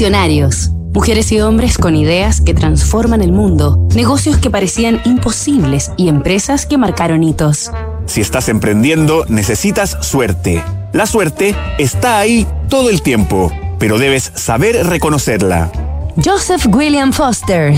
[0.00, 0.70] Visionarios.
[0.94, 6.64] Mujeres y hombres con ideas que transforman el mundo, negocios que parecían imposibles y empresas
[6.64, 7.70] que marcaron hitos.
[8.06, 10.64] Si estás emprendiendo, necesitas suerte.
[10.94, 15.70] La suerte está ahí todo el tiempo, pero debes saber reconocerla.
[16.16, 17.74] Joseph William Foster.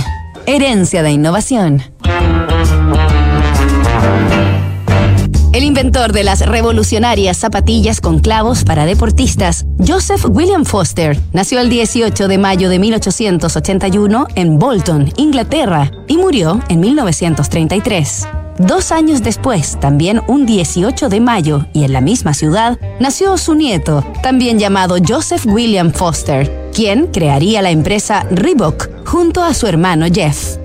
[0.46, 1.82] Herencia de innovación.
[5.52, 11.68] El inventor de las revolucionarias zapatillas con clavos para deportistas, Joseph William Foster, nació el
[11.68, 18.28] 18 de mayo de 1881 en Bolton, Inglaterra, y murió en 1933.
[18.60, 23.54] Dos años después, también un 18 de mayo, y en la misma ciudad, nació su
[23.54, 30.06] nieto, también llamado Joseph William Foster, quien crearía la empresa Reebok junto a su hermano
[30.10, 30.56] Jeff.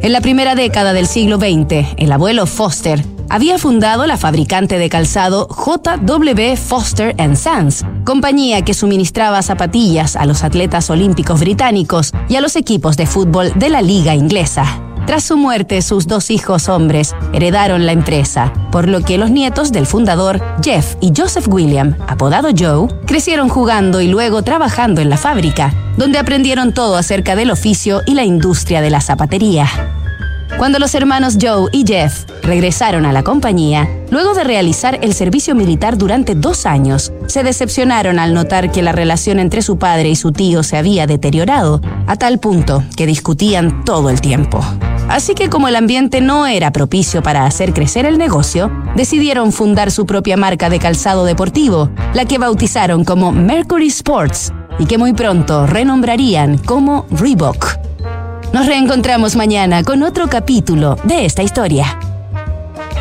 [0.00, 4.90] En la primera década del siglo XX, el abuelo Foster había fundado la fabricante de
[4.90, 12.40] calzado JW Foster Sons, compañía que suministraba zapatillas a los atletas olímpicos británicos y a
[12.40, 14.64] los equipos de fútbol de la liga inglesa.
[15.06, 19.72] Tras su muerte, sus dos hijos hombres heredaron la empresa, por lo que los nietos
[19.72, 25.16] del fundador, Jeff y Joseph William, apodado Joe, crecieron jugando y luego trabajando en la
[25.16, 29.68] fábrica, donde aprendieron todo acerca del oficio y la industria de la zapatería.
[30.60, 35.54] Cuando los hermanos Joe y Jeff regresaron a la compañía, luego de realizar el servicio
[35.54, 40.16] militar durante dos años, se decepcionaron al notar que la relación entre su padre y
[40.16, 44.62] su tío se había deteriorado, a tal punto que discutían todo el tiempo.
[45.08, 49.90] Así que como el ambiente no era propicio para hacer crecer el negocio, decidieron fundar
[49.90, 55.14] su propia marca de calzado deportivo, la que bautizaron como Mercury Sports y que muy
[55.14, 57.79] pronto renombrarían como Reebok.
[58.60, 61.98] Nos reencontramos mañana con otro capítulo de esta historia.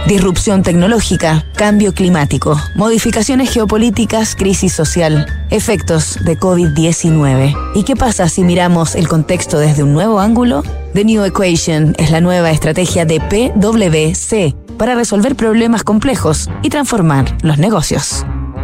[0.07, 7.73] Disrupción tecnológica, cambio climático, modificaciones geopolíticas, crisis social, efectos de COVID-19.
[7.75, 10.63] ¿Y qué pasa si miramos el contexto desde un nuevo ángulo?
[10.93, 17.35] The New Equation es la nueva estrategia de PwC para resolver problemas complejos y transformar
[17.43, 18.25] los negocios.